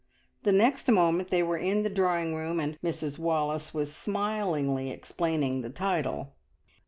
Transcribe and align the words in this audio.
The 0.41 0.51
next 0.51 0.89
moment 0.89 1.29
they 1.29 1.43
were 1.43 1.59
in 1.59 1.83
the 1.83 1.87
drawing 1.91 2.33
room, 2.33 2.59
and 2.59 2.75
Mrs 2.83 3.19
Wallace 3.19 3.71
was 3.71 3.95
smilingly 3.95 4.89
explaining 4.89 5.61
the 5.61 5.69
title. 5.69 6.33